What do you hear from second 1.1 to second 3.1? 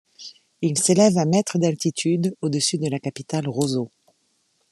à mètres d'altitude au-dessus de la